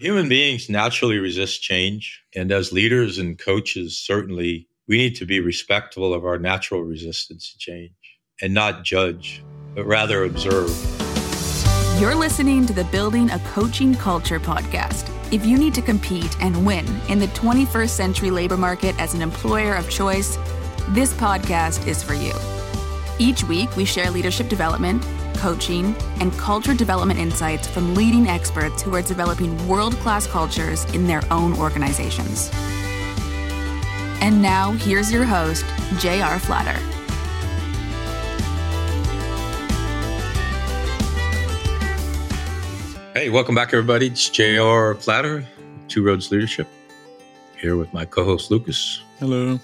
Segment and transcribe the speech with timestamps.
[0.00, 2.22] Human beings naturally resist change.
[2.36, 7.50] And as leaders and coaches, certainly we need to be respectful of our natural resistance
[7.50, 7.90] to change
[8.40, 9.42] and not judge,
[9.74, 10.70] but rather observe.
[12.00, 15.10] You're listening to the Building a Coaching Culture podcast.
[15.32, 19.20] If you need to compete and win in the 21st century labor market as an
[19.20, 20.38] employer of choice,
[20.90, 22.34] this podcast is for you.
[23.18, 25.04] Each week, we share leadership development
[25.34, 31.06] coaching, and culture development insights from leading experts who are developing world class cultures in
[31.06, 32.50] their own organizations.
[34.20, 35.64] And now, here's your host,
[35.98, 36.38] J.R.
[36.38, 36.78] Flatter.
[43.14, 44.06] Hey, welcome back, everybody.
[44.06, 44.94] It's J.R.
[44.94, 45.46] Flatter,
[45.88, 46.68] Two Roads Leadership,
[47.56, 49.02] here with my co host, Lucas.
[49.18, 49.58] Hello.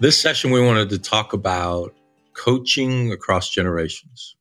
[0.00, 1.94] This session, we wanted to talk about
[2.34, 4.36] coaching across generations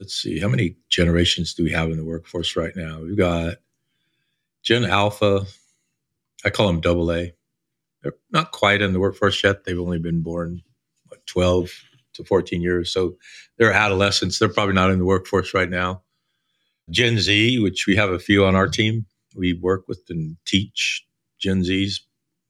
[0.00, 3.00] let's see, how many generations do we have in the workforce right now?
[3.00, 3.56] We've got
[4.62, 5.46] Gen Alpha.
[6.44, 7.32] I call them double A.
[8.02, 9.64] They're not quite in the workforce yet.
[9.64, 10.62] They've only been born
[11.08, 11.70] what, 12
[12.14, 12.92] to 14 years.
[12.92, 13.16] So
[13.56, 14.38] they're adolescents.
[14.38, 16.02] They're probably not in the workforce right now.
[16.90, 21.06] Gen Z, which we have a few on our team, we work with and teach
[21.38, 22.00] Gen Zs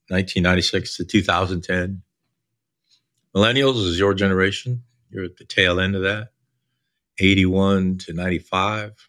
[0.08, 2.02] 1996 to 2010.
[3.34, 4.82] Millennials is your generation.
[5.10, 6.33] You're at the tail end of that.
[7.18, 9.08] 81 to 95.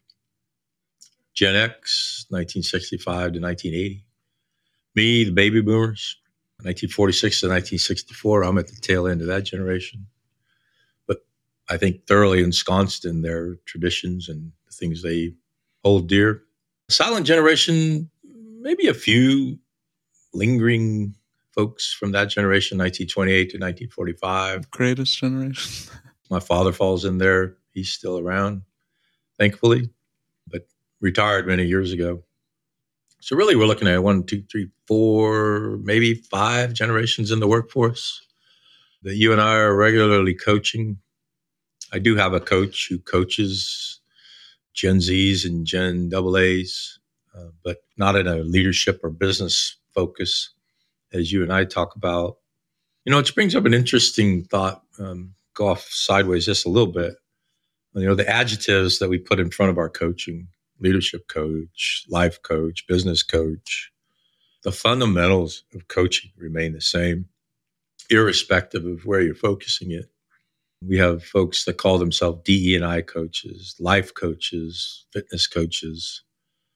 [1.34, 4.06] Gen X, 1965 to 1980.
[4.96, 6.18] Me, the baby boomers,
[6.60, 8.44] 1946 to 1964.
[8.44, 10.08] I'm at the tail end of that generation.
[11.08, 11.26] But
[11.70, 15.34] I think thoroughly ensconced in their traditions and the things they
[15.84, 16.44] hold dear.
[16.88, 18.10] Silent generation,
[18.62, 19.60] maybe a few
[20.34, 21.16] lingering
[21.54, 24.72] folks from that generation, 1928 to 1945.
[24.72, 25.92] Greatest generation.
[26.30, 28.64] My father falls in there he's still around,
[29.38, 29.92] thankfully,
[30.48, 30.66] but
[31.02, 32.24] retired many years ago.
[33.20, 38.26] So really, we're looking at one, two, three, four, maybe five generations in the workforce
[39.04, 40.98] that you and I are regularly coaching.
[41.94, 44.00] I do have a coach who coaches
[44.74, 47.00] Gen Zs and Gen AA's,
[47.36, 50.52] uh, but not in a leadership or business focus,
[51.14, 52.38] as you and I talk about.
[53.06, 54.84] You know, it brings up an interesting thought.
[55.00, 57.16] Um, go off sideways just a little bit
[57.96, 60.48] you know the adjectives that we put in front of our coaching
[60.80, 63.92] leadership coach life coach business coach
[64.64, 67.28] the fundamentals of coaching remain the same
[68.10, 70.10] irrespective of where you're focusing it.
[70.82, 76.24] We have folks that call themselves de and i coaches life coaches fitness coaches.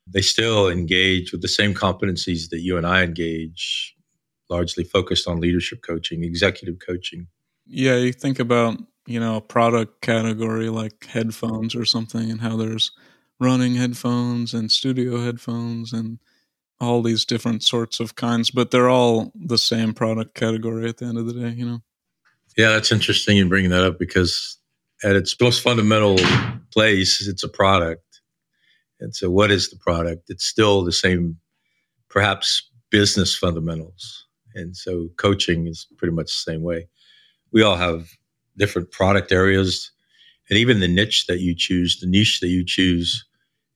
[0.07, 3.95] They still engage with the same competencies that you and i engage
[4.49, 7.27] largely focused on leadership coaching executive coaching.
[7.65, 12.55] Yeah you think about you know a product category like headphones or something and how
[12.55, 12.91] there's
[13.39, 16.19] running headphones and studio headphones and
[16.81, 21.05] all these different sorts of kinds but they're all the same product category at the
[21.05, 21.81] end of the day you know?
[22.57, 24.59] Yeah that's interesting you bringing that up because
[25.03, 26.17] at its most fundamental
[26.71, 28.03] place it's a product.
[28.99, 30.29] And so what is the product?
[30.29, 31.37] It's still the same
[32.09, 34.25] perhaps business fundamentals.
[34.55, 36.87] And so coaching is pretty much the same way.
[37.51, 38.09] We all have
[38.59, 39.91] different product areas,
[40.49, 43.25] and even the niche that you choose, the niche that you choose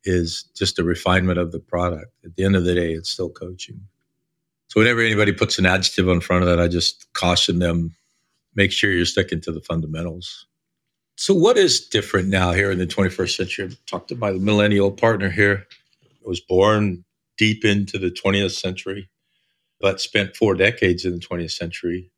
[0.05, 2.11] is just a refinement of the product.
[2.23, 3.81] At the end of the day, it's still coaching.
[4.67, 7.95] So whenever anybody puts an adjective in front of that, I just caution them
[8.55, 10.47] make sure you're sticking to the fundamentals.
[11.16, 13.66] So, what is different now here in the 21st century?
[13.66, 15.67] I've talked to my millennial partner here.
[16.03, 17.05] I was born
[17.38, 19.09] deep into the 20th century,
[19.79, 22.11] but spent four decades in the 20th century.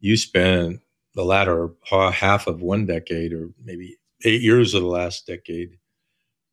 [0.00, 0.80] You spent
[1.14, 5.78] the latter half of one decade or maybe eight years of the last decade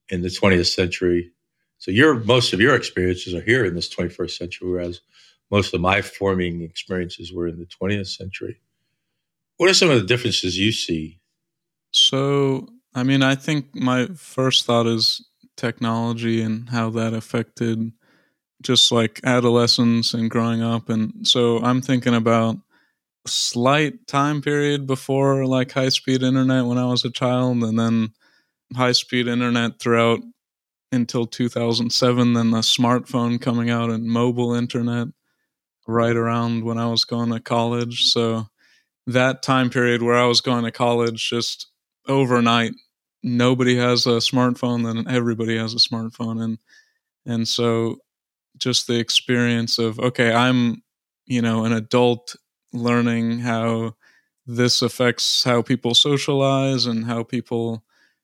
[0.10, 1.32] in the 20th century.
[1.78, 5.02] So your most of your experiences are here in this 21st century, whereas
[5.52, 8.60] most of my forming experiences were in the 20th century.
[9.58, 11.20] What are some of the differences you see?
[11.94, 15.26] So, I mean, I think my first thought is
[15.56, 17.92] technology and how that affected
[18.62, 20.90] just like adolescence and growing up.
[20.90, 22.58] And so I'm thinking about
[23.28, 28.10] slight time period before like high speed internet when I was a child, and then
[28.76, 30.20] high speed internet throughout
[30.92, 32.34] until 2007.
[32.34, 35.08] Then the smartphone coming out and mobile internet
[35.88, 38.06] right around when I was going to college.
[38.06, 38.48] So
[39.08, 41.68] that time period where I was going to college, just
[42.08, 42.74] overnight,
[43.24, 46.58] nobody has a smartphone, then everybody has a smartphone, and
[47.26, 47.98] and so
[48.58, 50.84] just the experience of okay, I'm
[51.26, 52.36] you know an adult
[52.74, 53.96] learning how
[54.46, 57.84] this affects how people socialize and how people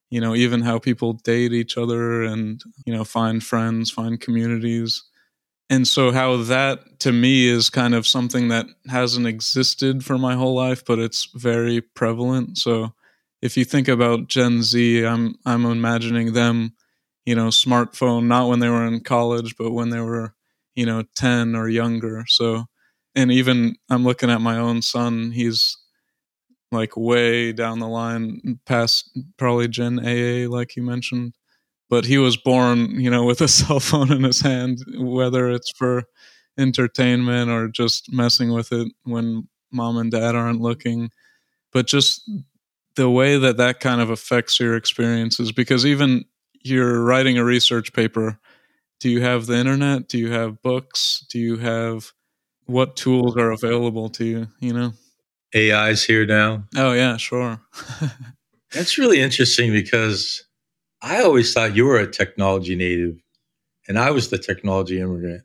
[0.10, 5.01] you know, even how people date each other and, you know, find friends, find communities.
[5.69, 10.36] And so, how that to me is kind of something that hasn't existed for my
[10.36, 12.57] whole life, but it's very prevalent.
[12.57, 12.94] So,
[13.42, 16.74] if you think about Gen Z, I'm I'm imagining them,
[17.25, 20.36] you know, smartphone not when they were in college, but when they were,
[20.75, 22.25] you know, ten or younger.
[22.28, 22.66] So,
[23.15, 25.31] and even I'm looking at my own son.
[25.31, 25.77] He's
[26.71, 31.33] like way down the line past probably Gen AA, like you mentioned.
[31.89, 35.71] But he was born, you know, with a cell phone in his hand, whether it's
[35.77, 36.04] for
[36.57, 41.12] entertainment or just messing with it when mom and dad aren't looking.
[41.71, 42.30] But just
[42.95, 46.25] the way that that kind of affects your experiences, because even
[46.62, 48.39] you're writing a research paper,
[49.00, 50.07] do you have the internet?
[50.07, 51.25] Do you have books?
[51.30, 52.13] Do you have
[52.65, 54.94] what tools are available to you, you know?
[55.56, 56.63] AI's here now.
[56.75, 57.62] Oh yeah, sure.
[58.71, 60.44] That's really interesting because
[61.01, 63.18] I always thought you were a technology native
[63.88, 65.44] and I was the technology immigrant.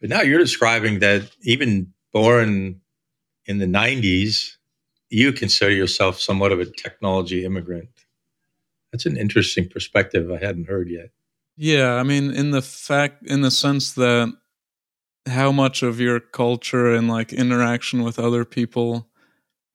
[0.00, 2.80] But now you're describing that even born
[3.46, 4.56] in the 90s,
[5.08, 7.88] you consider yourself somewhat of a technology immigrant.
[8.92, 11.10] That's an interesting perspective I hadn't heard yet.
[11.56, 14.34] Yeah, I mean in the fact in the sense that
[15.26, 19.08] how much of your culture and like interaction with other people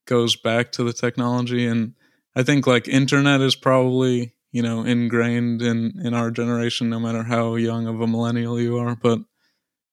[0.07, 1.65] goes back to the technology?
[1.67, 1.93] And
[2.35, 7.23] i think like internet is probably you know ingrained in in our generation no matter
[7.23, 9.19] how young of a millennial you are but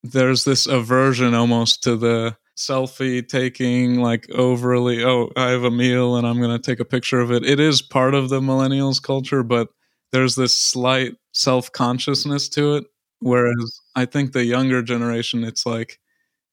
[0.03, 6.17] there's this aversion almost to the selfie taking like overly oh i have a meal
[6.17, 7.45] and i'm going to take a picture of it.
[7.45, 9.69] It is part of the millennials culture but
[10.13, 12.85] there's this slight self-consciousness to it
[13.21, 16.01] Whereas I think the younger generation, it's like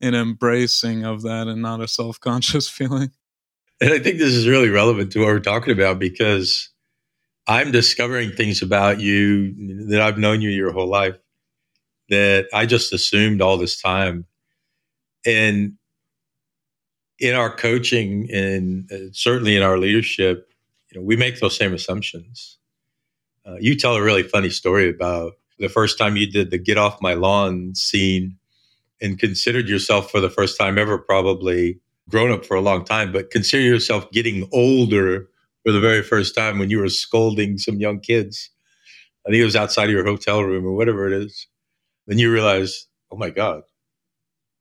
[0.02, 3.12] an embracing of that and not a self conscious feeling.
[3.82, 6.70] And I think this is really relevant to what we're talking about because
[7.48, 11.18] I'm discovering things about you that I've known you your whole life
[12.10, 14.26] that I just assumed all this time.
[15.26, 15.74] And
[17.20, 20.52] in our coaching and uh, certainly in our leadership,
[20.90, 22.58] you know, we make those same assumptions.
[23.46, 26.78] Uh, you tell a really funny story about the first time you did the get
[26.78, 28.38] off my lawn scene
[29.02, 31.80] and considered yourself for the first time ever probably
[32.10, 35.28] grown up for a long time but consider yourself getting older
[35.64, 38.50] for the very first time when you were scolding some young kids.
[39.28, 41.48] I think it was outside of your hotel room or whatever it is.
[42.08, 43.64] Then you realize oh my god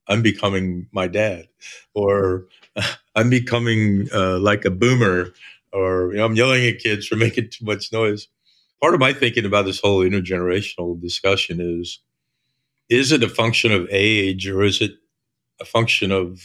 [0.09, 1.49] i'm becoming my dad
[1.95, 2.47] or
[3.15, 5.33] i'm becoming uh, like a boomer
[5.73, 8.29] or you know, i'm yelling at kids for making too much noise
[8.81, 12.01] part of my thinking about this whole intergenerational discussion is
[12.89, 14.93] is it a function of age or is it
[15.61, 16.41] a function of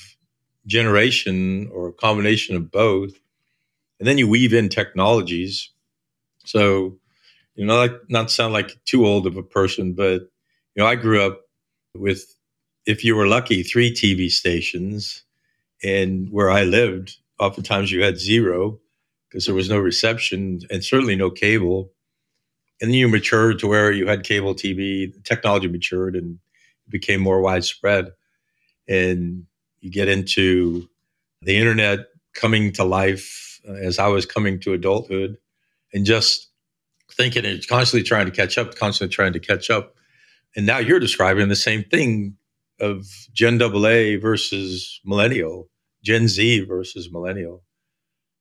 [0.65, 3.13] generation or a combination of both?
[3.99, 5.69] And then you weave in technologies.
[6.45, 6.97] So
[7.55, 10.21] you know like not sound like too old of a person but
[10.75, 11.41] you know i grew up
[11.95, 12.35] with
[12.85, 15.23] if you were lucky three tv stations.
[15.83, 18.79] And where i lived oftentimes you had zero
[19.29, 21.91] because there was no reception and certainly no cable
[22.83, 26.37] and then you matured to where you had cable TV, technology matured and
[26.89, 28.11] became more widespread.
[28.89, 29.45] And
[29.79, 30.89] you get into
[31.41, 35.37] the internet coming to life uh, as I was coming to adulthood
[35.93, 36.49] and just
[37.09, 39.95] thinking and constantly trying to catch up, constantly trying to catch up.
[40.57, 42.35] And now you're describing the same thing
[42.81, 45.69] of Gen AA versus millennial,
[46.03, 47.63] Gen Z versus millennial.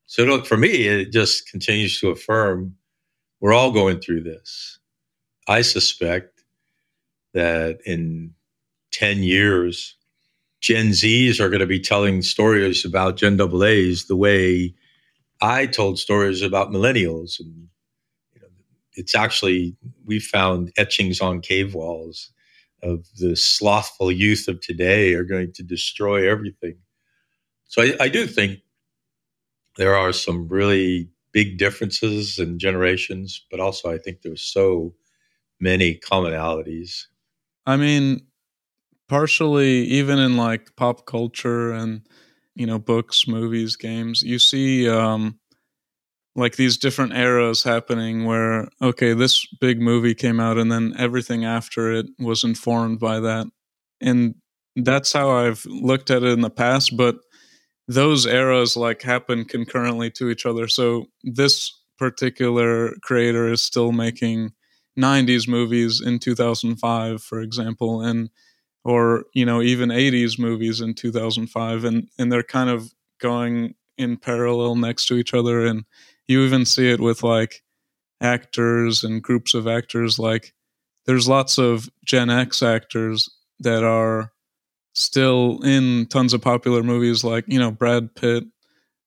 [0.07, 2.75] So look, for me, it just continues to affirm
[3.43, 4.79] we're all going through this.
[5.49, 6.45] I suspect
[7.35, 8.35] that in
[8.93, 9.97] 10 years,
[10.61, 14.75] Gen Zs are going to be telling stories about Gen AA's the way
[15.41, 17.41] I told stories about millennials.
[17.41, 17.69] And
[18.33, 18.49] you know,
[18.95, 22.31] it's actually, we found etchings on cave walls
[22.81, 26.77] of the slothful youth of today are going to destroy everything.
[27.67, 28.61] So I, I do think
[29.77, 34.95] there are some really big differences in generations, but also I think there's so
[35.61, 37.05] many commonalities.
[37.67, 38.27] I mean,
[39.09, 42.07] partially even in like pop culture and
[42.55, 45.39] you know books, movies, games, you see um
[46.35, 51.45] like these different eras happening where okay, this big movie came out and then everything
[51.45, 53.47] after it was informed by that.
[54.01, 54.35] And
[54.77, 57.17] that's how I've looked at it in the past, but
[57.89, 60.69] those eras like happen concurrently to each other.
[60.69, 64.53] So this particular creator is still making
[64.99, 68.29] 90s movies in 2005 for example and
[68.85, 74.19] or you know even 80s movies in 2005 and and they're kind of going in
[74.19, 75.85] parallel next to each other and
[76.27, 77.63] you even see it with like
[78.21, 80.19] actors and groups of actors.
[80.19, 80.55] Like
[81.07, 83.29] there's lots of Gen X actors
[83.61, 84.32] that are
[84.95, 88.45] still in tons of popular movies, like you know Brad Pitt,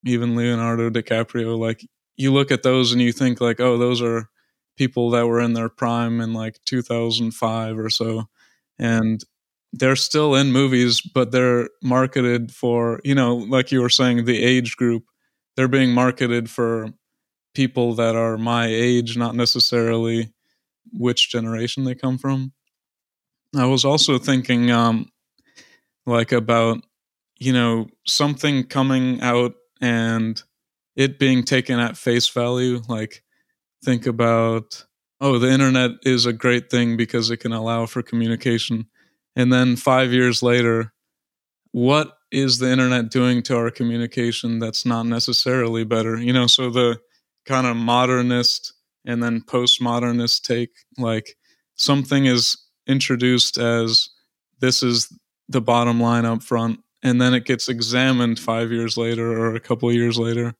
[0.03, 1.57] even Leonardo DiCaprio.
[1.57, 1.85] Like
[2.17, 4.29] you look at those and you think like, oh, those are
[4.77, 8.25] people that were in their prime in like 2005 or so,
[8.79, 9.23] and
[9.73, 14.41] they're still in movies, but they're marketed for, you know, like you were saying, the
[14.41, 15.03] age group.
[15.55, 16.89] They're being marketed for
[17.53, 20.33] people that are my age, not necessarily
[20.93, 22.53] which generation they come from.
[23.55, 25.09] I was also thinking, um,
[26.05, 26.83] like about,
[27.37, 30.41] you know, something coming out and
[30.95, 32.81] it being taken at face value.
[32.87, 33.23] Like,
[33.83, 34.85] think about,
[35.19, 38.87] oh, the internet is a great thing because it can allow for communication
[39.35, 40.93] and then five years later,
[41.71, 46.17] what is the internet doing to our communication that's not necessarily better?
[46.17, 46.99] You know, so the
[47.45, 48.73] kind of modernist
[49.05, 51.35] and then postmodernist take, like
[51.75, 52.57] something is
[52.87, 54.09] introduced as
[54.59, 55.11] this is
[55.49, 59.59] the bottom line up front, and then it gets examined five years later or a
[59.59, 60.55] couple years later.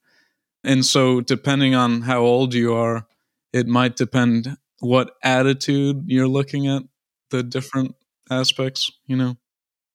[0.64, 3.08] And so, depending on how old you are,
[3.54, 6.84] it might depend what attitude you're looking at
[7.30, 7.96] the different
[8.30, 9.38] aspects, you know?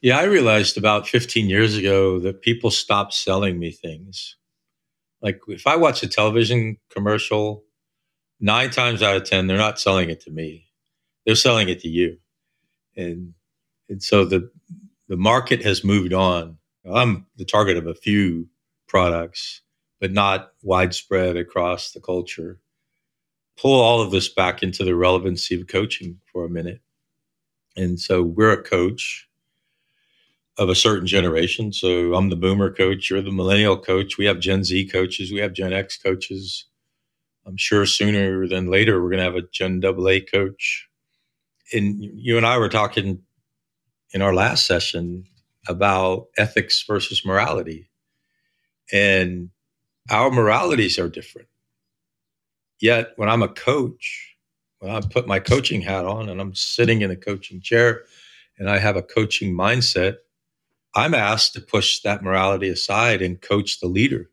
[0.01, 4.37] Yeah, I realized about 15 years ago that people stopped selling me things.
[5.21, 7.65] Like if I watch a television commercial,
[8.41, 10.69] nine times out of 10, they're not selling it to me.
[11.27, 12.17] They're selling it to you.
[12.97, 13.35] And,
[13.91, 14.51] and so the,
[15.11, 16.57] the market has moved on.
[16.89, 18.49] I'm the target of a few
[18.87, 19.61] products,
[20.01, 22.61] but not widespread across the culture.
[23.59, 26.81] Pull all of this back into the relevancy of coaching for a minute.
[27.77, 29.29] And so we're a coach
[30.57, 31.73] of a certain generation.
[31.73, 34.17] So I'm the boomer coach, you're the millennial coach.
[34.17, 36.67] We have Gen Z coaches, we have Gen X coaches.
[37.45, 40.89] I'm sure sooner than later we're going to have a Gen AA coach.
[41.73, 43.23] And you and I were talking
[44.13, 45.25] in our last session
[45.69, 47.89] about ethics versus morality.
[48.93, 49.51] And
[50.11, 51.49] our moralities are different.
[52.81, 54.37] Yet when I'm a coach,
[54.79, 58.03] when I put my coaching hat on and I'm sitting in a coaching chair
[58.59, 60.17] and I have a coaching mindset,
[60.95, 64.31] I'm asked to push that morality aside and coach the leader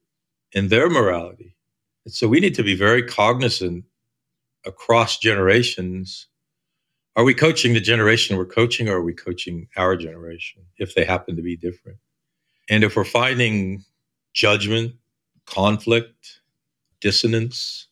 [0.53, 1.55] in their morality.
[2.05, 3.85] And so we need to be very cognizant
[4.65, 6.27] across generations.
[7.17, 11.03] Are we coaching the generation we're coaching or are we coaching our generation if they
[11.03, 11.97] happen to be different?
[12.69, 13.83] And if we're finding
[14.33, 14.93] judgment,
[15.47, 16.41] conflict,
[17.01, 17.87] dissonance,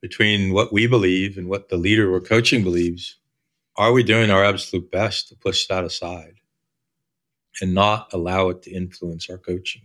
[0.00, 3.16] between what we believe and what the leader we're coaching believes,
[3.76, 6.34] are we doing our absolute best to push that aside
[7.60, 9.82] and not allow it to influence our coaching?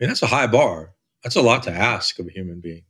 [0.00, 0.94] I mean, that's a high bar.
[1.22, 2.84] That's a lot to ask of a human being.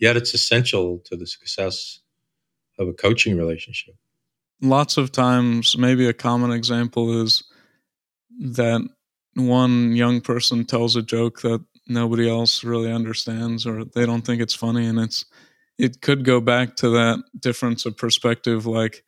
[0.00, 2.00] Yet it's essential to the success
[2.78, 3.94] of a coaching relationship.
[4.60, 7.44] Lots of times, maybe a common example is
[8.40, 8.80] that
[9.34, 14.40] one young person tells a joke that nobody else really understands or they don't think
[14.40, 15.24] it's funny and it's
[15.76, 19.04] it could go back to that difference of perspective like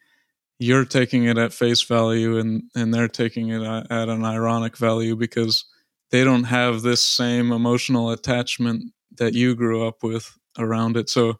[0.58, 5.16] you're taking it at face value and and they're taking it at an ironic value
[5.16, 5.64] because
[6.10, 11.38] they don't have this same emotional attachment that you grew up with around it so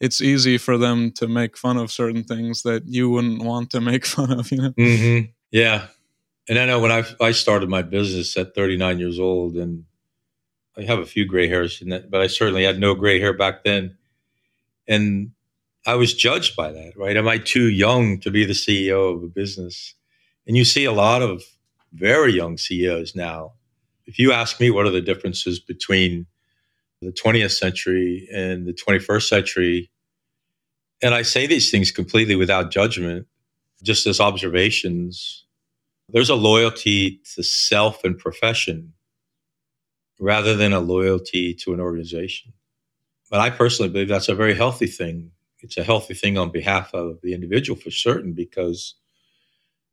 [0.00, 3.80] it's easy for them to make fun of certain things that you wouldn't want to
[3.80, 5.30] make fun of you know mm-hmm.
[5.50, 5.86] yeah
[6.48, 9.84] and i know when i i started my business at 39 years old and
[10.76, 13.32] I have a few gray hairs in that, but I certainly had no gray hair
[13.32, 13.96] back then.
[14.88, 15.30] And
[15.86, 17.16] I was judged by that, right?
[17.16, 19.94] Am I too young to be the CEO of a business?
[20.46, 21.42] And you see a lot of
[21.92, 23.52] very young CEOs now.
[24.06, 26.26] If you ask me what are the differences between
[27.04, 29.90] the 20th century and the 21st century,
[31.02, 33.26] and I say these things completely without judgment,
[33.82, 35.44] just as observations,
[36.08, 38.92] there's a loyalty to self and profession
[40.20, 42.52] rather than a loyalty to an organization.
[43.30, 45.32] But I personally believe that's a very healthy thing.
[45.60, 48.94] It's a healthy thing on behalf of the individual for certain because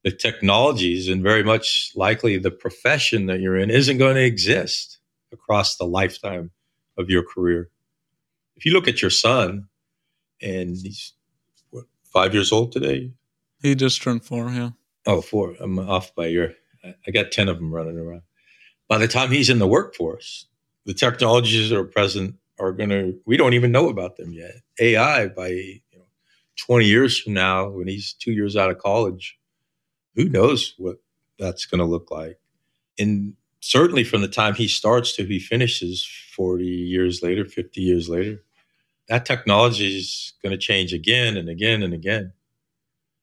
[0.03, 4.99] the technologies and very much likely the profession that you're in isn't going to exist
[5.31, 6.51] across the lifetime
[6.97, 7.69] of your career.
[8.55, 9.67] If you look at your son,
[10.41, 11.13] and he's
[11.69, 13.11] what, five years old today.
[13.61, 14.71] He just turned four, yeah.
[15.05, 15.55] Oh, four.
[15.59, 16.55] I'm off by a year.
[16.83, 18.23] I got 10 of them running around
[18.91, 20.47] by the time he's in the workforce,
[20.85, 24.51] the technologies that are present are going to, we don't even know about them yet.
[24.81, 26.03] AI by you know,
[26.57, 29.39] 20 years from now, when he's two years out of college,
[30.15, 30.97] who knows what
[31.39, 32.37] that's going to look like.
[32.99, 38.09] And certainly from the time he starts to he finishes 40 years later, 50 years
[38.09, 38.43] later,
[39.07, 42.33] that technology is going to change again and again and again.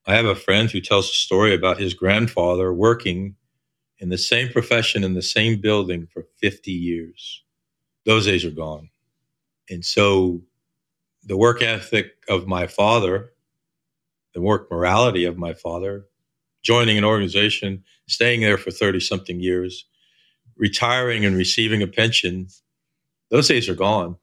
[0.06, 3.36] I have a friend who tells a story about his grandfather working
[3.98, 7.42] in the same profession in the same building for 50 years.
[8.06, 8.90] Those days are gone.
[9.68, 10.40] And so
[11.24, 13.32] the work ethic of my father,
[14.34, 16.06] the work morality of my father,
[16.62, 19.86] joining an organization, staying there for 30 something years,
[20.58, 22.48] retiring and receiving a pension,
[23.30, 24.16] those days are gone.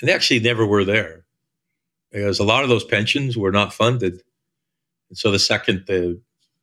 [0.00, 1.24] And they actually never were there
[2.10, 4.22] because a lot of those pensions were not funded.
[5.08, 6.20] And so the second the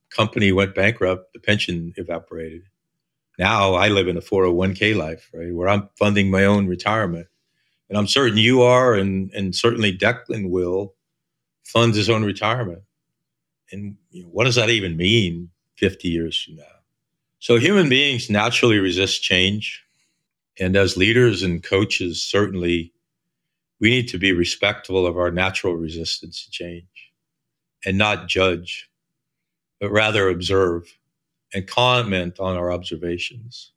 [0.10, 2.64] company went bankrupt, the pension evaporated.
[3.38, 7.28] Now I live in a 401k life, right, where I'm funding my own retirement.
[7.90, 10.96] And I'm certain you are, and, and certainly Declan will
[11.64, 12.82] fund his own retirement.
[13.72, 16.64] And you know, what does that even mean 50 years from now?
[17.40, 19.84] So human beings naturally resist change.
[20.60, 22.94] And as leaders and coaches, certainly
[23.80, 27.12] we need to be respectful of our natural resistance to change
[27.86, 28.90] and not judge,
[29.80, 30.92] but rather observe
[31.54, 33.72] and comment on our observations.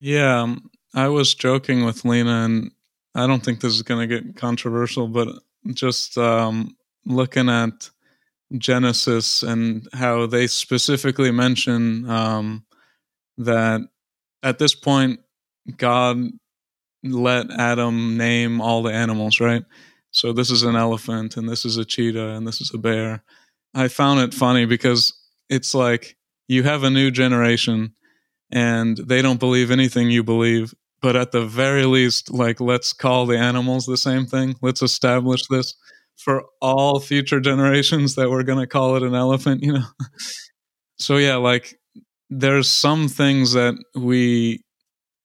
[0.00, 2.70] Yeah, um, I was joking with Lena, and
[3.14, 5.28] I don't think this is going to get controversial, but
[5.72, 7.90] just um, looking at
[8.58, 12.64] Genesis and how they specifically mention um,
[13.38, 13.80] that
[14.42, 15.20] at this point,
[15.76, 16.18] God
[17.04, 19.64] let Adam name all the animals, right?
[20.10, 23.24] So this is an elephant, and this is a cheetah, and this is a bear.
[23.74, 25.14] I found it funny because
[25.48, 26.16] it's like
[26.48, 27.94] you have a new generation
[28.50, 30.74] and they don't believe anything you believe.
[31.00, 34.54] But at the very least, like, let's call the animals the same thing.
[34.62, 35.74] Let's establish this
[36.16, 39.86] for all future generations that we're going to call it an elephant, you know?
[40.98, 41.80] so, yeah, like,
[42.32, 44.64] there's some things that we,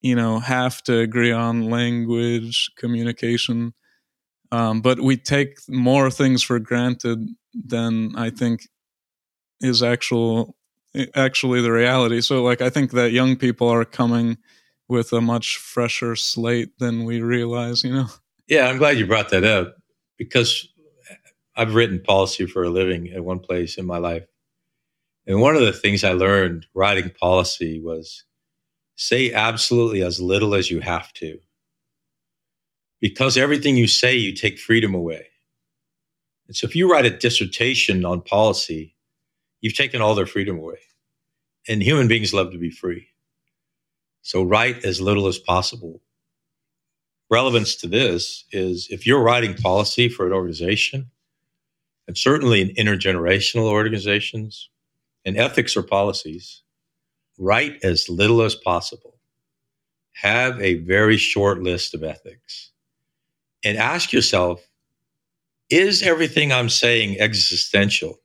[0.02, 3.74] you know, have to agree on language, communication.
[4.52, 8.68] Um, but we take more things for granted than I think
[9.62, 10.56] is actual
[11.16, 12.22] actually the reality.
[12.22, 14.38] So like I think that young people are coming
[14.90, 18.08] with a much fresher slate than we realize, you know.
[18.48, 19.75] Yeah, I'm glad you brought that up
[20.18, 20.68] because
[21.55, 24.24] I've written policy for a living at one place in my life.
[25.27, 28.24] And one of the things I learned writing policy was
[28.96, 31.40] say absolutely as little as you have to.
[33.01, 35.27] Because everything you say, you take freedom away.
[36.48, 38.96] And so if you write a dissertation on policy,
[39.59, 40.79] you've taken all their freedom away.
[41.68, 43.09] And human beings love to be free.
[44.22, 46.01] So write as little as possible.
[47.29, 51.11] Relevance to this is if you're writing policy for an organization,
[52.07, 54.70] and certainly in intergenerational organizations,
[55.27, 56.63] and ethics or policies,
[57.37, 59.20] write as little as possible.
[60.13, 62.72] Have a very short list of ethics
[63.63, 64.66] and ask yourself
[65.70, 68.22] is everything I'm saying existential?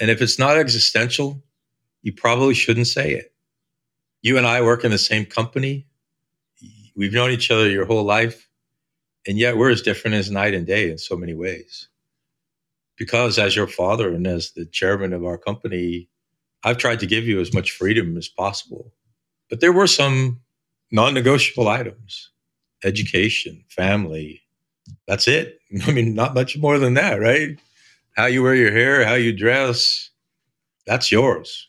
[0.00, 1.40] And if it's not existential,
[2.02, 3.32] you probably shouldn't say it.
[4.20, 5.86] You and I work in the same company.
[6.96, 8.48] We've known each other your whole life.
[9.28, 11.86] And yet we're as different as night and day in so many ways.
[12.96, 16.08] Because as your father and as the chairman of our company,
[16.64, 18.92] I've tried to give you as much freedom as possible.
[19.50, 20.40] But there were some
[20.90, 22.30] non negotiable items
[22.84, 24.42] education, family.
[25.06, 25.60] That's it.
[25.86, 27.58] I mean, not much more than that, right?
[28.16, 30.10] How you wear your hair, how you dress,
[30.86, 31.68] that's yours.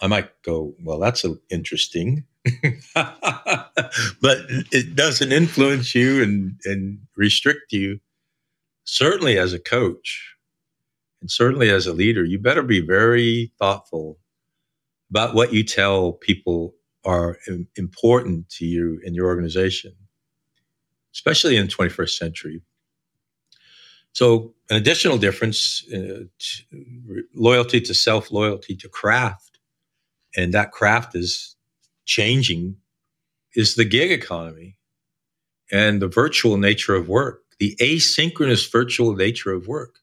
[0.00, 2.24] I might go, well, that's interesting.
[2.94, 4.38] but
[4.70, 8.00] it doesn't influence you and, and restrict you.
[8.84, 10.33] Certainly, as a coach
[11.24, 14.18] and certainly as a leader, you better be very thoughtful
[15.08, 17.38] about what you tell people are
[17.76, 19.94] important to you in your organization,
[21.14, 22.60] especially in the 21st century.
[24.12, 26.24] So, an additional difference uh,
[27.34, 29.58] loyalty to self, loyalty to craft,
[30.36, 31.56] and that craft is
[32.04, 32.76] changing,
[33.54, 34.76] is the gig economy
[35.72, 40.00] and the virtual nature of work, the asynchronous virtual nature of work.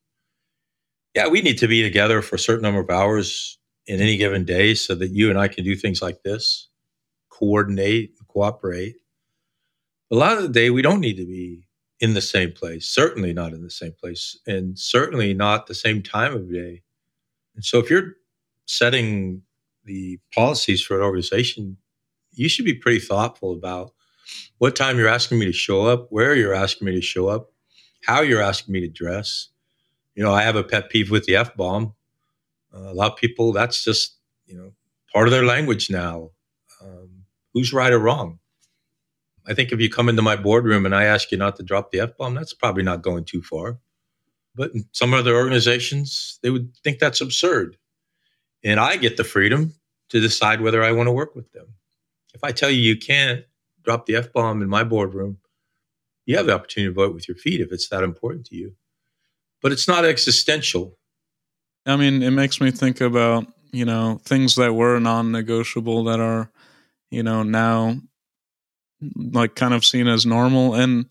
[1.16, 4.46] Yeah, we need to be together for a certain number of hours in any given
[4.46, 6.70] day so that you and I can do things like this,
[7.30, 8.96] coordinate, cooperate.
[10.12, 11.68] A lot of the day, we don't need to be
[12.00, 16.02] in the same place, certainly not in the same place, and certainly not the same
[16.02, 16.82] time of day.
[17.56, 18.14] And so, if you're
[18.68, 19.44] setting
[19.86, 21.78] the policies for an organization,
[22.34, 23.94] you should be pretty thoughtful about
[24.60, 27.52] what time you're asking me to show up, where you're asking me to show up,
[28.06, 29.50] how you're asking me to dress.
[30.16, 31.94] You know, I have a pet peeve with the F bomb.
[32.74, 34.72] Uh, a lot of people, that's just, you know,
[35.14, 36.32] part of their language now.
[36.82, 38.40] Um, who's right or wrong?
[39.48, 41.92] I think if you come into my boardroom and I ask you not to drop
[41.92, 43.80] the F bomb, that's probably not going too far.
[44.56, 47.78] But in some other organizations, they would think that's absurd.
[48.64, 49.74] And I get the freedom
[50.10, 51.68] to decide whether I want to work with them.
[52.34, 53.46] If I tell you you can't
[53.84, 55.38] drop the F bomb in my boardroom,
[56.26, 58.76] you have the opportunity to vote with your feet if it's that important to you.
[59.62, 60.98] But it's not existential.
[61.86, 66.20] I mean, it makes me think about, you know, things that were non negotiable that
[66.20, 66.52] are,
[67.10, 67.96] you know, now
[69.16, 70.76] like kind of seen as normal.
[70.76, 71.06] And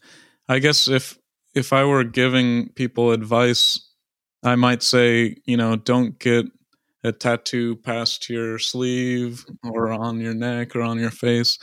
[0.48, 1.18] I guess if
[1.54, 3.80] if I were giving people advice,
[4.44, 6.46] I might say, you know, don't get
[7.02, 11.58] a tattoo past your sleeve or on your neck or on your face.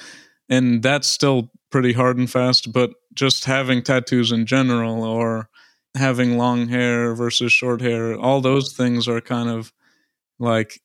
[0.50, 5.50] And that's still pretty hard and fast, but just having tattoos in general or
[5.98, 9.74] having long hair versus short hair, all those things are kind of
[10.40, 10.82] like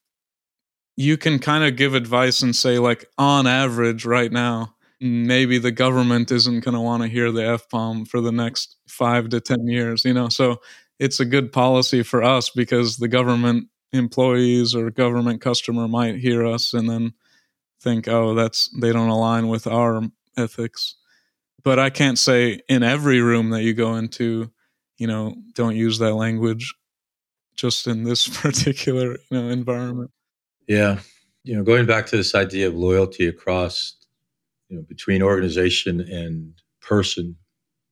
[0.97, 5.73] you can kind of give advice and say, like, on average, right now, maybe the
[5.73, 9.41] government isn't going to want to hear the F bomb for the next five to
[9.41, 10.29] 10 years, you know?
[10.29, 10.61] So
[10.99, 16.47] it's a good policy for us because the government employees or government customer might hear
[16.47, 17.15] us and then
[17.81, 20.03] think, oh, that's, they don't align with our
[20.37, 20.97] ethics.
[21.65, 24.51] But I can't say in every room that you go into,
[25.03, 26.73] you know, don't use that language
[27.57, 30.13] just in this particular, you know, environment.
[30.69, 31.01] Yeah.
[31.43, 33.97] You know, going back to this idea of loyalty across
[34.69, 37.37] you know, between organization and person.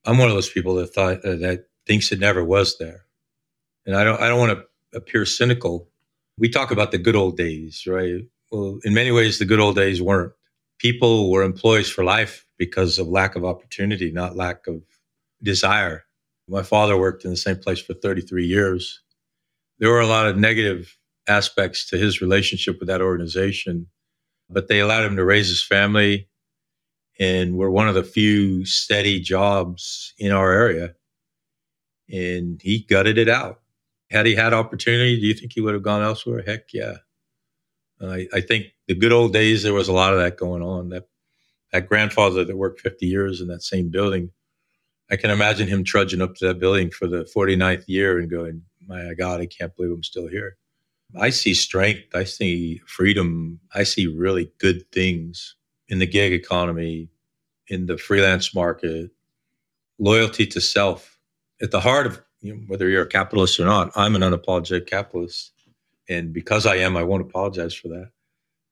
[0.07, 3.05] I'm one of those people that thought uh, that thinks it never was there,
[3.85, 4.18] and I don't.
[4.18, 5.88] I don't want to appear cynical.
[6.38, 8.23] We talk about the good old days, right?
[8.51, 10.33] Well, in many ways, the good old days weren't.
[10.79, 14.81] People were employees for life because of lack of opportunity, not lack of
[15.42, 16.05] desire.
[16.50, 19.00] My father worked in the same place for 33 years.
[19.78, 20.96] There were a lot of negative
[21.28, 23.86] aspects to his relationship with that organization,
[24.48, 26.28] but they allowed him to raise his family
[27.20, 30.94] and we're one of the few steady jobs in our area.
[32.10, 33.60] And he gutted it out.
[34.10, 36.42] Had he had opportunity, do you think he would have gone elsewhere?
[36.44, 36.96] Heck yeah.
[38.02, 40.88] I, I, think the good old days, there was a lot of that going on.
[40.88, 41.04] That
[41.72, 44.30] that grandfather that worked 50 years in that same building,
[45.11, 48.62] I can imagine him trudging up to that building for the 49th year and going,
[48.87, 50.57] my God, I can't believe I'm still here.
[51.18, 52.14] I see strength.
[52.14, 53.59] I see freedom.
[53.75, 55.57] I see really good things
[55.88, 57.09] in the gig economy,
[57.66, 59.11] in the freelance market,
[59.99, 61.18] loyalty to self.
[61.61, 64.87] At the heart of you know, whether you're a capitalist or not, I'm an unapologetic
[64.87, 65.53] capitalist.
[66.09, 68.11] And because I am, I won't apologize for that.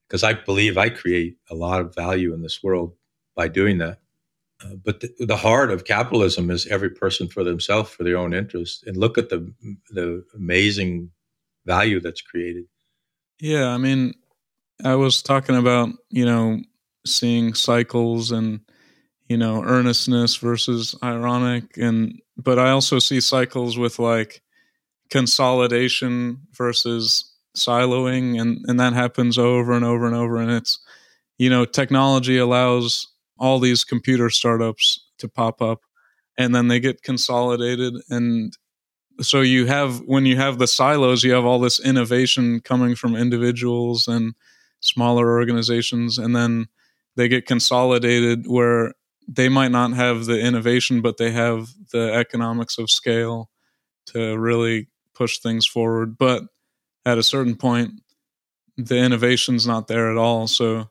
[0.07, 2.93] Because I believe I create a lot of value in this world
[3.35, 3.99] by doing that.
[4.83, 8.83] But the, the, heart of capitalism is every person for themselves, for their own interest.
[8.85, 9.53] And look at the
[9.91, 11.11] the amazing
[11.65, 12.65] value that's created.
[13.39, 14.15] Yeah, I mean,
[14.83, 16.59] I was talking about you know
[17.05, 18.59] seeing cycles and
[19.29, 24.41] you know earnestness versus ironic and but i also see cycles with like
[25.09, 30.79] consolidation versus siloing and and that happens over and over and over and it's
[31.37, 33.07] you know technology allows
[33.39, 35.81] all these computer startups to pop up
[36.37, 38.57] and then they get consolidated and
[39.21, 43.15] so you have when you have the silos you have all this innovation coming from
[43.15, 44.33] individuals and
[44.79, 46.67] smaller organizations and then
[47.15, 48.93] they get consolidated where
[49.27, 53.49] they might not have the innovation, but they have the economics of scale
[54.07, 56.17] to really push things forward.
[56.17, 56.43] But
[57.05, 57.91] at a certain point,
[58.75, 60.47] the innovation's not there at all.
[60.47, 60.89] So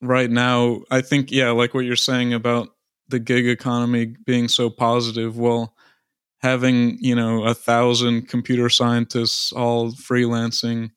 [0.00, 2.68] right now, I think, yeah, like what you're saying about
[3.08, 5.74] the gig economy being so positive, well,
[6.38, 10.90] having, you know, a thousand computer scientists all freelancing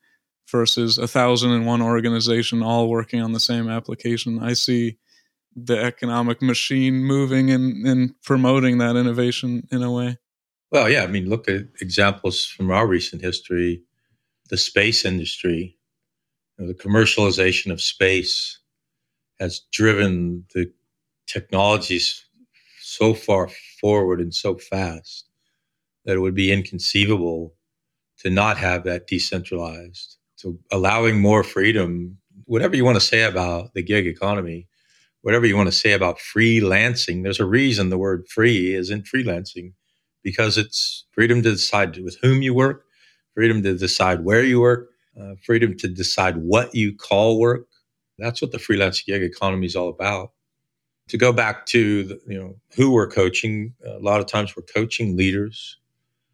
[0.51, 4.39] versus a thousand and one organization all working on the same application.
[4.41, 4.97] I see
[5.55, 10.17] the economic machine moving and, and promoting that innovation in a way.
[10.71, 13.83] Well, yeah, I mean, look at examples from our recent history,
[14.49, 15.77] the space industry,
[16.57, 18.59] you know, the commercialization of space
[19.39, 20.71] has driven the
[21.27, 22.25] technologies
[22.81, 23.49] so far
[23.81, 25.29] forward and so fast
[26.05, 27.55] that it would be inconceivable
[28.19, 33.73] to not have that decentralized so allowing more freedom, whatever you want to say about
[33.75, 34.67] the gig economy,
[35.23, 39.03] whatever you want to say about freelancing, there's a reason the word free is in
[39.03, 39.73] freelancing
[40.23, 42.85] because it's freedom to decide with whom you work,
[43.35, 44.89] freedom to decide where you work,
[45.21, 47.67] uh, freedom to decide what you call work.
[48.19, 50.31] That's what the freelance gig economy is all about.
[51.09, 54.63] To go back to the, you know who we're coaching, a lot of times we're
[54.63, 55.77] coaching leaders.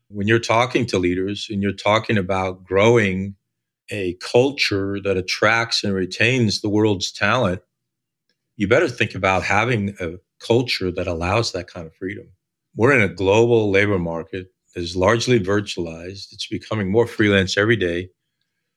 [0.10, 3.36] When you're talking to leaders and you're talking about growing
[3.90, 7.62] a culture that attracts and retains the world's talent,
[8.58, 12.28] you better think about having a culture that allows that kind of freedom.
[12.76, 16.34] We're in a global labor market that is largely virtualized.
[16.34, 18.10] It's becoming more freelance every day.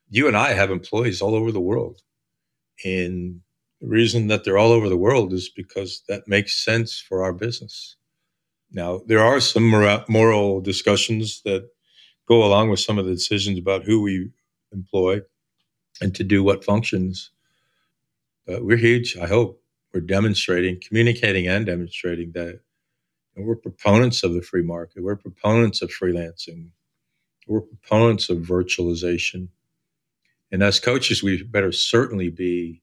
[0.09, 2.01] You and I have employees all over the world.
[2.84, 3.40] And
[3.80, 7.32] the reason that they're all over the world is because that makes sense for our
[7.32, 7.96] business.
[8.70, 9.70] Now, there are some
[10.08, 11.68] moral discussions that
[12.28, 14.30] go along with some of the decisions about who we
[14.72, 15.20] employ
[16.00, 17.30] and to do what functions.
[18.46, 19.62] But we're huge, I hope.
[19.94, 22.60] We're demonstrating, communicating, and demonstrating that
[23.36, 25.02] we're proponents of the free market.
[25.02, 26.70] We're proponents of freelancing.
[27.46, 29.48] We're proponents of virtualization.
[30.50, 32.82] And as coaches, we better certainly be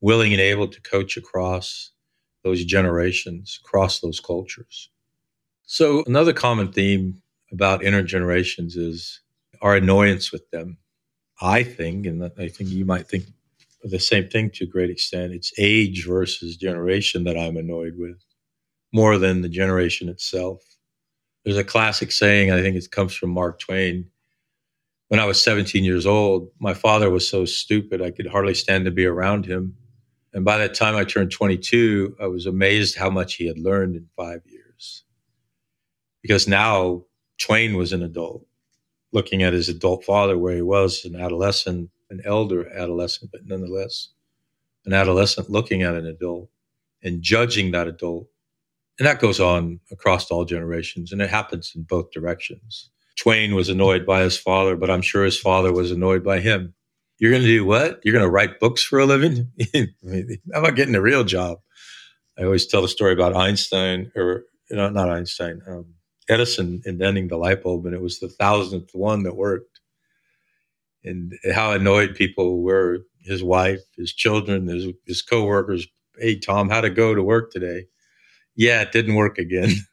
[0.00, 1.92] willing and able to coach across
[2.42, 4.90] those generations, across those cultures.
[5.64, 7.22] So, another common theme
[7.52, 9.20] about intergenerations is
[9.60, 10.78] our annoyance with them.
[11.40, 13.24] I think, and I think you might think
[13.82, 18.22] the same thing to a great extent, it's age versus generation that I'm annoyed with
[18.92, 20.62] more than the generation itself.
[21.44, 24.08] There's a classic saying, I think it comes from Mark Twain.
[25.12, 28.86] When I was 17 years old, my father was so stupid I could hardly stand
[28.86, 29.76] to be around him.
[30.32, 33.94] And by the time I turned 22, I was amazed how much he had learned
[33.94, 35.04] in five years.
[36.22, 37.04] Because now
[37.36, 38.46] Twain was an adult,
[39.12, 44.08] looking at his adult father where he was an adolescent, an elder adolescent, but nonetheless
[44.86, 46.48] an adolescent looking at an adult
[47.02, 48.28] and judging that adult
[48.98, 52.90] and that goes on across all generations, and it happens in both directions.
[53.18, 56.74] Twain was annoyed by his father, but I'm sure his father was annoyed by him.
[57.18, 58.00] You're going to do what?
[58.04, 59.52] You're going to write books for a living?
[60.52, 61.58] How about getting a real job?
[62.38, 65.94] I always tell the story about Einstein, or you know, not Einstein, um,
[66.28, 69.80] Edison inventing the light bulb, and it was the thousandth one that worked.
[71.04, 75.86] And how annoyed people were his wife, his children, his, his coworkers.
[76.18, 77.86] Hey, Tom, how to go to work today?
[78.56, 79.70] yeah, it didn't work again.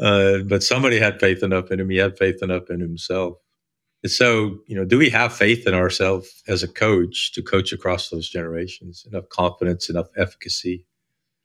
[0.00, 1.90] uh, but somebody had faith enough in him.
[1.90, 3.36] He had faith enough in himself.
[4.02, 7.72] And so, you know, do we have faith in ourselves as a coach to coach
[7.72, 9.06] across those generations?
[9.10, 10.84] Enough confidence, enough efficacy?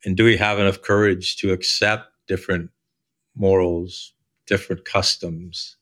[0.04, 2.70] And do we have enough courage to accept different
[3.34, 4.12] morals,
[4.46, 5.76] different customs,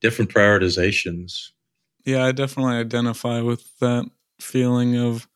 [0.00, 1.50] different prioritizations?
[2.04, 4.04] Yeah, I definitely identify with that
[4.40, 5.28] feeling of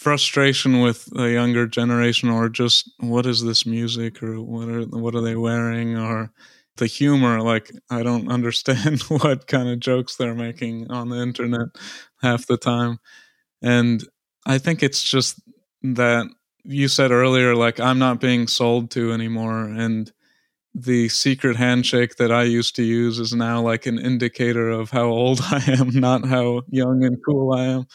[0.00, 5.14] frustration with the younger generation or just what is this music or what are what
[5.14, 6.32] are they wearing or
[6.78, 11.68] the humor like i don't understand what kind of jokes they're making on the internet
[12.22, 12.98] half the time
[13.60, 14.08] and
[14.46, 15.38] i think it's just
[15.82, 16.26] that
[16.64, 20.12] you said earlier like i'm not being sold to anymore and
[20.72, 25.06] the secret handshake that I used to use is now like an indicator of how
[25.06, 27.86] old I am, not how young and cool I am.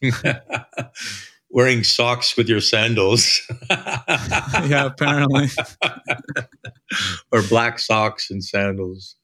[1.55, 3.41] Wearing socks with your sandals.
[3.69, 5.47] yeah, apparently.
[7.31, 9.15] or black socks and sandals.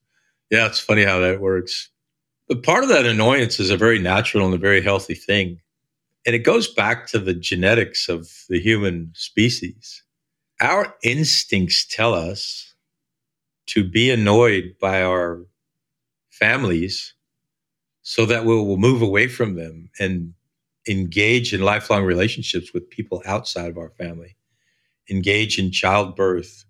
[0.49, 1.89] Yeah, it's funny how that works.
[2.47, 5.59] But part of that annoyance is a very natural and a very healthy thing.
[6.25, 10.01] And it goes back to the genetics of the human species.
[10.61, 12.73] Our instincts tell us
[13.67, 15.41] to be annoyed by our
[16.29, 17.13] families
[18.03, 20.33] so that we'll, we'll move away from them and
[20.87, 24.35] engage in lifelong relationships with people outside of our family,
[25.09, 26.65] engage in childbirth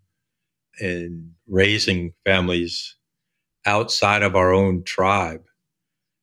[0.80, 2.96] and raising families
[3.66, 5.44] outside of our own tribe.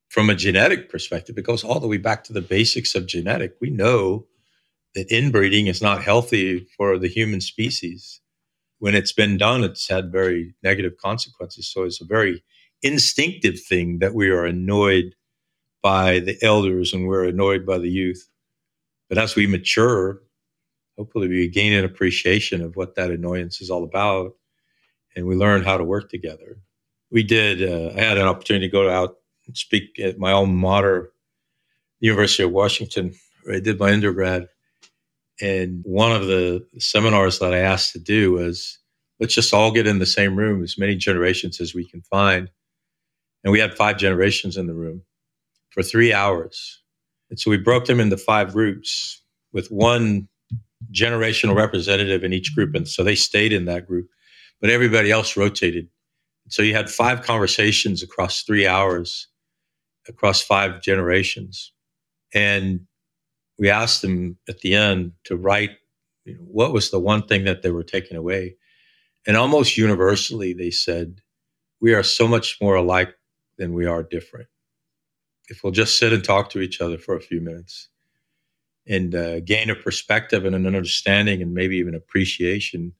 [0.08, 3.54] From a genetic perspective, it goes all the way back to the basics of genetic.
[3.60, 4.26] We know
[4.94, 8.20] that inbreeding is not healthy for the human species.
[8.78, 11.70] When it's been done, it's had very negative consequences.
[11.70, 12.42] So it's a very
[12.82, 15.14] instinctive thing that we are annoyed
[15.88, 18.28] by the elders and we're annoyed by the youth.
[19.08, 20.20] But as we mature,
[20.98, 24.36] hopefully we gain an appreciation of what that annoyance is all about
[25.16, 26.58] and we learn how to work together.
[27.10, 30.52] We did, uh, I had an opportunity to go out and speak at my alma
[30.52, 31.10] mater,
[32.00, 34.46] University of Washington, where I did my undergrad.
[35.40, 38.78] And one of the seminars that I asked to do was
[39.20, 42.50] let's just all get in the same room, as many generations as we can find.
[43.42, 45.04] And we had five generations in the room
[45.70, 46.82] for three hours.
[47.30, 50.28] And so we broke them into five groups with one
[50.92, 52.74] generational representative in each group.
[52.74, 54.08] And so they stayed in that group,
[54.60, 55.88] but everybody else rotated.
[56.48, 59.28] So you had five conversations across three hours,
[60.08, 61.72] across five generations.
[62.32, 62.80] And
[63.58, 65.72] we asked them at the end to write
[66.24, 68.56] you know, what was the one thing that they were taking away.
[69.26, 71.20] And almost universally, they said,
[71.80, 73.14] We are so much more alike
[73.58, 74.48] than we are different
[75.48, 77.88] if we'll just sit and talk to each other for a few minutes
[78.86, 82.92] and uh, gain a perspective and an understanding and maybe even appreciation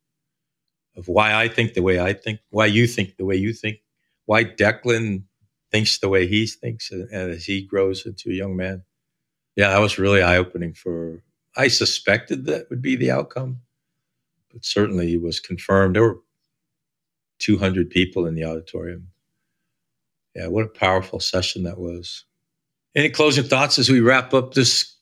[0.96, 3.78] of why I think the way I think, why you think the way you think,
[4.26, 5.22] why Declan
[5.70, 8.82] thinks the way he thinks and as he grows into a young man.
[9.56, 11.22] Yeah, that was really eye opening for.
[11.56, 13.60] I suspected that would be the outcome,
[14.52, 15.96] but certainly it was confirmed.
[15.96, 16.20] There were
[17.38, 19.08] 200 people in the auditorium.
[20.34, 22.24] Yeah, what a powerful session that was.
[22.98, 24.92] Any closing thoughts as we wrap up this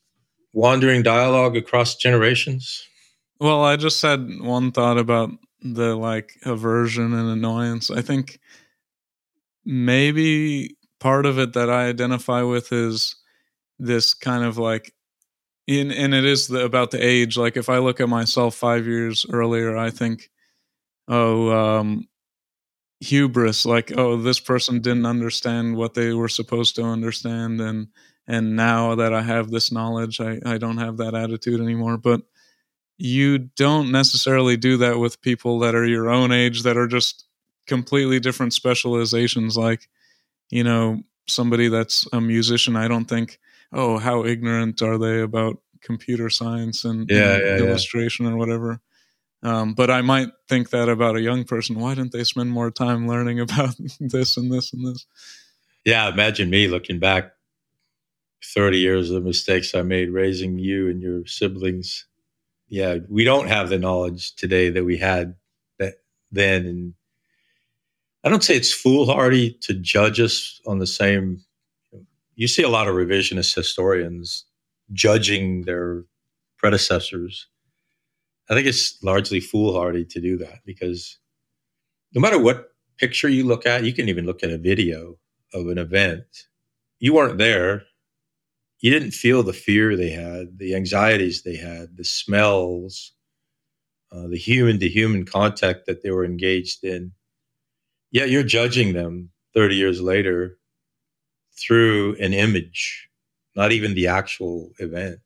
[0.53, 2.87] wandering dialogue across generations?
[3.41, 5.31] Well, I just had one thought about
[5.63, 7.91] the like aversion and annoyance.
[7.91, 8.39] I think
[9.65, 13.17] maybe part of it that I identify with is
[13.79, 14.93] this kind of like
[15.67, 18.87] in and it is the, about the age like if i look at myself 5
[18.87, 20.31] years earlier i think
[21.09, 22.07] oh um
[23.07, 27.89] hubris like oh this person didn't understand what they were supposed to understand and
[28.27, 31.97] and now that i have this knowledge i i don't have that attitude anymore.
[31.97, 32.23] But
[32.99, 37.27] you don't necessarily do that with people that are your own age that are just
[37.67, 39.57] completely different specializations.
[39.57, 39.89] Like
[40.51, 43.39] you know somebody that's a musician i don't think
[43.73, 48.33] oh how ignorant are they about computer science and, yeah, and yeah, illustration yeah.
[48.33, 48.81] or whatever
[49.43, 51.79] um, but I might think that about a young person.
[51.79, 55.07] Why didn't they spend more time learning about this and this and this?
[55.85, 57.33] Yeah, imagine me looking back
[58.55, 62.07] 30 years of the mistakes I made raising you and your siblings.
[62.69, 65.37] Yeah, we don't have the knowledge today that we had
[65.79, 65.95] that
[66.33, 66.67] then.
[66.67, 66.95] And
[68.25, 71.45] I don't say it's foolhardy to judge us on the same.
[72.35, 74.45] You see a lot of revisionist historians
[74.93, 76.05] judging their
[76.59, 77.47] predecessors
[78.49, 81.19] I think it's largely foolhardy to do that because
[82.15, 85.19] no matter what picture you look at, you can even look at a video
[85.53, 86.25] of an event.
[86.99, 87.83] You weren't there.
[88.81, 93.13] You didn't feel the fear they had, the anxieties they had, the smells,
[94.13, 97.13] uh, the human to human contact that they were engaged in.
[98.13, 100.59] Yet you're judging them 30 years later
[101.59, 103.09] through an image,
[103.57, 105.19] not even the actual event.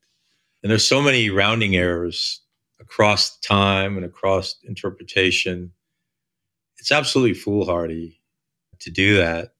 [0.63, 2.40] And there's so many rounding errors
[2.81, 5.71] across time and across interpretation.
[6.77, 8.19] It's absolutely foolhardy
[8.79, 9.53] to do that.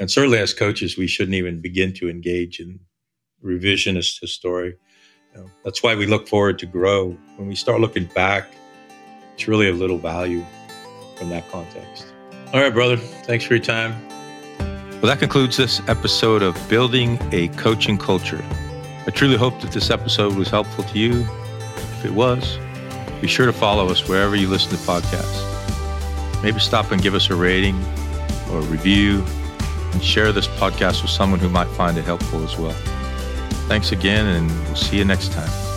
[0.00, 2.80] And certainly as coaches, we shouldn't even begin to engage in
[3.44, 4.76] revisionist history.
[5.32, 7.16] You know, that's why we look forward to grow.
[7.36, 8.46] When we start looking back,
[9.34, 10.44] it's really of little value
[11.16, 12.06] from that context.
[12.52, 12.96] All right, brother.
[12.96, 13.94] Thanks for your time.
[14.58, 18.42] Well, that concludes this episode of Building a Coaching Culture.
[19.06, 21.26] I truly hope that this episode was helpful to you
[22.04, 22.58] it was,
[23.20, 26.42] be sure to follow us wherever you listen to podcasts.
[26.42, 27.82] Maybe stop and give us a rating
[28.50, 29.24] or a review
[29.92, 32.74] and share this podcast with someone who might find it helpful as well.
[33.68, 35.73] Thanks again, and we'll see you next time.